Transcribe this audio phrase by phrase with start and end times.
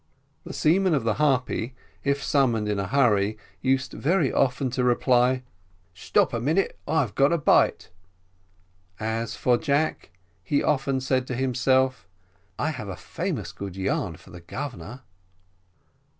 [0.45, 5.43] The seamen of the Harpy, if summoned in a hurry, used very often to reply,
[5.93, 7.91] "Stop a minute, I've got a bite"
[8.99, 10.09] as for Jack,
[10.43, 12.07] he often said to himself,
[12.57, 15.03] "I have a famous good yarn for the Governor."